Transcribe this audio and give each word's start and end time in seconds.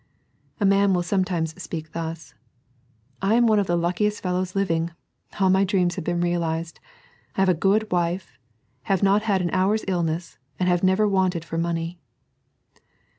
A 0.59 0.65
man 0.65 0.93
wiU 0.93 1.03
sometimes 1.03 1.53
speak 1.61 1.91
thus: 1.91 2.33
"I 3.21 3.35
am 3.35 3.45
one 3.45 3.59
of 3.59 3.67
the 3.67 3.77
tackiest 3.79 4.19
fellows 4.19 4.55
living; 4.55 4.89
all 5.39 5.51
my 5.51 5.63
dreams 5.63 5.93
have 5.93 6.03
been 6.03 6.21
realized; 6.21 6.79
I 7.37 7.41
have 7.41 7.49
a 7.49 7.53
good 7.53 7.91
wife, 7.91 8.35
have 8.89 9.03
not 9.03 9.21
had 9.21 9.43
an 9.43 9.51
hour's 9.51 9.85
illness, 9.87 10.39
and 10.57 10.67
have 10.67 10.81
never 10.81 11.07
wanted 11.07 11.45
for 11.45 11.59
money." 11.59 11.99